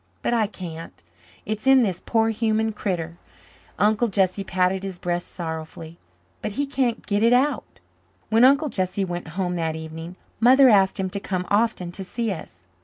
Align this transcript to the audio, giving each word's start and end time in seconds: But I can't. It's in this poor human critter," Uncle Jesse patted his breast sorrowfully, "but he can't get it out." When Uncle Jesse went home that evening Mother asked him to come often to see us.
But 0.23 0.33
I 0.33 0.47
can't. 0.47 1.03
It's 1.45 1.67
in 1.67 1.83
this 1.83 2.01
poor 2.03 2.29
human 2.29 2.73
critter," 2.73 3.19
Uncle 3.77 4.07
Jesse 4.07 4.43
patted 4.43 4.81
his 4.81 4.97
breast 4.97 5.27
sorrowfully, 5.27 5.99
"but 6.41 6.53
he 6.53 6.65
can't 6.65 7.05
get 7.05 7.21
it 7.21 7.33
out." 7.33 7.79
When 8.29 8.43
Uncle 8.43 8.69
Jesse 8.69 9.05
went 9.05 9.27
home 9.37 9.57
that 9.57 9.75
evening 9.75 10.15
Mother 10.39 10.69
asked 10.69 10.99
him 10.99 11.11
to 11.11 11.19
come 11.19 11.45
often 11.51 11.91
to 11.91 12.03
see 12.03 12.31
us. 12.31 12.65